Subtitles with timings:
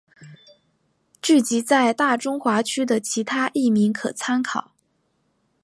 [1.21, 4.71] 剧集在大中华区的其他译名可参考。